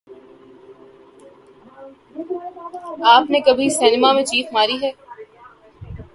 آپ 3.05 3.29
نے 3.29 3.39
کبھی 3.39 3.69
سنیما 3.69 4.11
میں 4.11 4.23
چیخ 4.23 4.53
ماری 4.53 4.77
ہے 4.81 4.91